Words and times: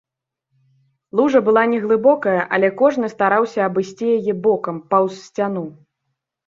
Лужа 1.15 1.39
была 1.49 1.63
не 1.75 1.79
глыбокая, 1.85 2.39
але 2.57 2.73
кожны 2.81 3.13
стараўся 3.15 3.59
абысці 3.69 4.07
яе 4.19 4.33
бокам, 4.49 4.75
паўз 4.95 5.13
сцяну. 5.33 5.63